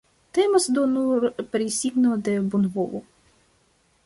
[0.35, 1.21] Temas do nur
[1.53, 3.05] pri signo de bonvolo.